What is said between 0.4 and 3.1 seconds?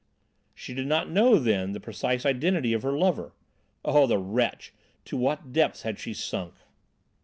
She did not know then the precise identity of her